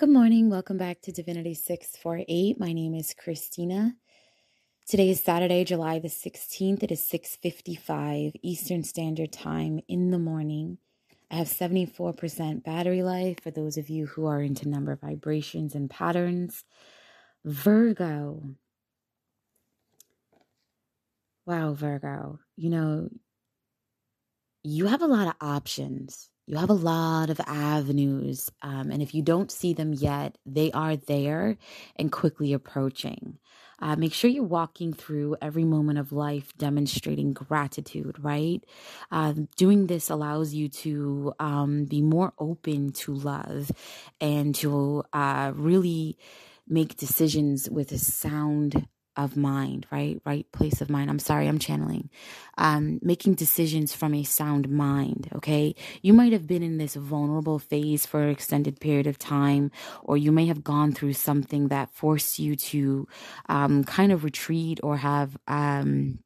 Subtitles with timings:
[0.00, 0.48] Good morning.
[0.48, 2.58] Welcome back to Divinity 648.
[2.58, 3.96] My name is Christina.
[4.88, 6.82] Today is Saturday, July the 16th.
[6.82, 10.78] It is 6:55 Eastern Standard Time in the morning.
[11.30, 15.90] I have 74% battery life for those of you who are into number vibrations and
[15.90, 16.64] patterns.
[17.44, 18.56] Virgo.
[21.44, 22.38] Wow, Virgo.
[22.56, 23.10] You know,
[24.62, 28.50] you have a lot of options you have a lot of avenues.
[28.60, 31.56] Um, and if you don't see them yet, they are there
[31.94, 33.38] and quickly approaching.
[33.78, 38.64] Uh, make sure you're walking through every moment of life demonstrating gratitude, right?
[39.12, 43.70] Uh, doing this allows you to um, be more open to love
[44.20, 46.18] and to uh, really
[46.66, 50.20] make decisions with a sound of mind, right?
[50.24, 51.10] Right place of mind.
[51.10, 52.10] I'm sorry, I'm channeling.
[52.58, 55.74] Um, making decisions from a sound mind, okay?
[56.02, 59.70] You might have been in this vulnerable phase for an extended period of time,
[60.02, 63.08] or you may have gone through something that forced you to
[63.48, 65.36] um, kind of retreat or have.
[65.48, 66.20] Um,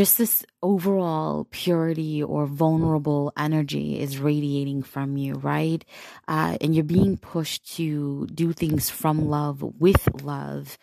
[0.00, 5.84] just this overall purity or vulnerable energy is radiating from you, right?
[6.26, 10.78] Uh, and you're being pushed to do things from love with love.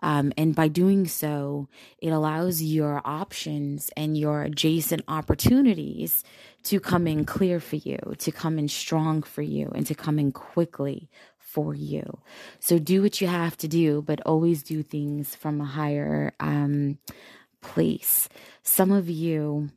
[0.00, 6.24] Um, and by doing so, it allows your options and your adjacent opportunities
[6.62, 10.18] to come in clear for you, to come in strong for you, and to come
[10.18, 12.20] in quickly for you.
[12.58, 16.96] So do what you have to do, but always do things from a higher, um,
[17.62, 18.28] place.
[18.62, 19.70] Some of you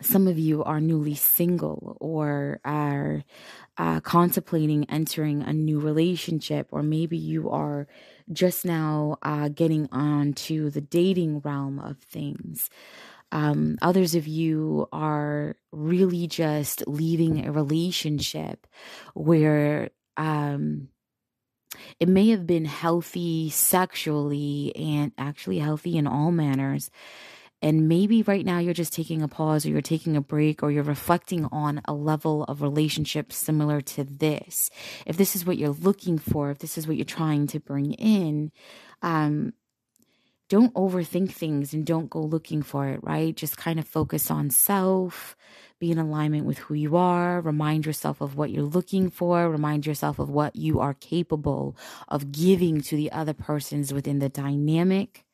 [0.00, 3.22] some of you are newly single or are
[3.78, 7.86] uh, contemplating entering a new relationship, or maybe you are
[8.32, 12.68] just now uh, getting onto the dating realm of things.
[13.30, 18.66] Um, others of you are really just leaving a relationship
[19.14, 20.88] where um,
[22.00, 26.90] it may have been healthy sexually and actually healthy in all manners.
[27.62, 30.72] And maybe right now you're just taking a pause or you're taking a break or
[30.72, 34.68] you're reflecting on a level of relationship similar to this.
[35.06, 37.92] If this is what you're looking for, if this is what you're trying to bring
[37.92, 38.50] in,
[39.00, 39.52] um,
[40.52, 43.34] don't overthink things and don't go looking for it, right?
[43.34, 45.34] Just kind of focus on self,
[45.78, 49.86] be in alignment with who you are, remind yourself of what you're looking for, remind
[49.86, 51.74] yourself of what you are capable
[52.06, 55.24] of giving to the other persons within the dynamic.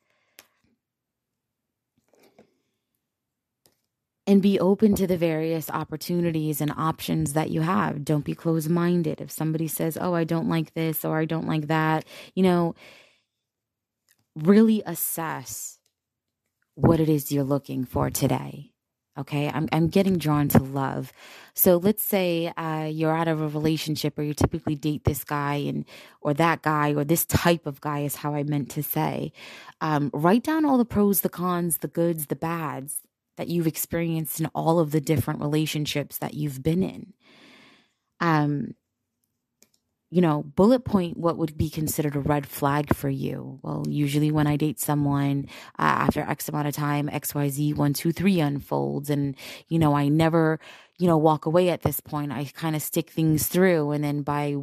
[4.25, 8.05] And be open to the various opportunities and options that you have.
[8.05, 9.19] Don't be closed minded.
[9.19, 12.73] If somebody says, Oh, I don't like this or I don't like that, you know,
[14.35, 15.79] really assess
[16.75, 18.69] what it is you're looking for today
[19.19, 21.11] Okay, I'm I'm getting drawn to love.
[21.53, 25.55] So let's say uh, you're out of a relationship, or you typically date this guy
[25.55, 25.83] and
[26.21, 29.33] or that guy or this type of guy is how I meant to say.
[29.81, 33.01] Um, write down all the pros, the cons, the goods, the bads
[33.35, 37.13] that you've experienced in all of the different relationships that you've been in.
[38.21, 38.75] Um,
[40.11, 43.59] you know, bullet point what would be considered a red flag for you.
[43.61, 45.45] Well, usually when I date someone
[45.77, 49.09] uh, after X amount of time, XYZ one, two, three unfolds.
[49.09, 49.35] And,
[49.67, 50.59] you know, I never,
[50.97, 52.31] you know, walk away at this point.
[52.31, 53.91] I kind of stick things through.
[53.91, 54.55] And then by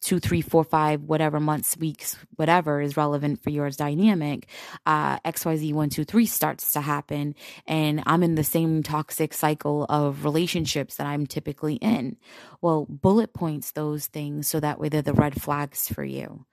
[0.00, 4.46] two, three, four, five, whatever months, weeks, whatever is relevant for yours dynamic,
[4.84, 7.34] uh, XYZ one, two, three starts to happen.
[7.66, 12.16] And I'm in the same toxic cycle of relationships that I'm typically in.
[12.60, 16.46] Well, bullet points those things so that way they're the red flags for you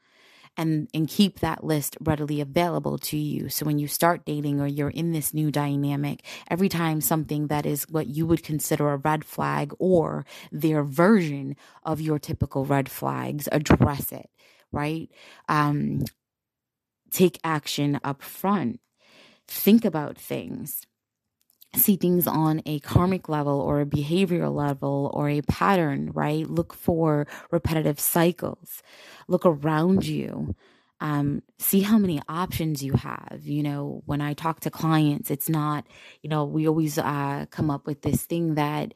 [0.58, 3.50] and and keep that list readily available to you.
[3.50, 7.66] So when you start dating or you're in this new dynamic every time something that
[7.66, 12.90] is what you would consider a red flag or their version of your typical red
[12.90, 14.30] flags address it
[14.72, 15.10] right?
[15.48, 16.02] Um
[17.12, 18.80] take action up front.
[19.48, 20.82] Think about things
[21.76, 26.48] see things on a karmic level or a behavioral level or a pattern, right?
[26.50, 28.84] Look for repetitive cycles.
[29.28, 30.56] Look around you.
[31.02, 33.42] Um, see how many options you have.
[33.44, 35.86] You know, when I talk to clients, it's not,
[36.22, 38.94] you know, we always uh, come up with this thing that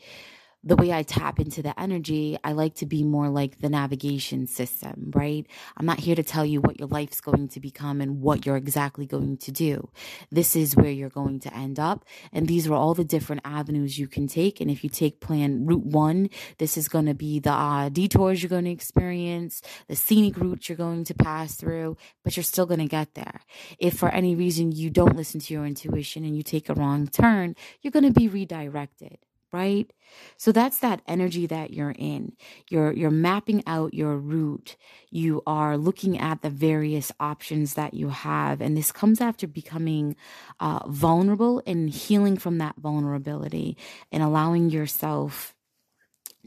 [0.63, 4.48] the way I tap into the energy, I like to be more like the navigation
[4.48, 5.45] system, right?
[5.77, 8.57] I'm not here to tell you what your life's going to become and what you're
[8.57, 9.89] exactly going to do.
[10.31, 12.06] This is where you're going to end up.
[12.33, 14.59] And these are all the different avenues you can take.
[14.59, 18.42] And if you take plan route one, this is going to be the uh, detours
[18.42, 22.65] you're going to experience, the scenic routes you're going to pass through, but you're still
[22.65, 23.42] going to get there.
[23.80, 27.07] If for any reason you don't listen to your intuition and you take a wrong
[27.07, 29.19] turn, you're going to be redirected
[29.52, 29.92] right?
[30.38, 32.34] So that's that energy that you're in.
[32.70, 34.76] You're you're mapping out your route.
[35.10, 40.16] You are looking at the various options that you have, and this comes after becoming
[40.60, 43.78] uh, vulnerable and healing from that vulnerability
[44.12, 45.54] and allowing yourself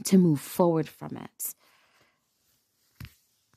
[0.05, 1.55] to move forward from it.